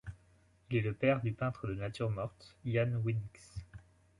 Il 0.71 0.77
est 0.77 0.81
le 0.81 0.95
père 0.95 1.21
du 1.21 1.31
peintre 1.31 1.67
de 1.67 1.75
nature 1.75 2.09
morte 2.09 2.57
Jan 2.65 2.89
Weenix. 3.05 3.53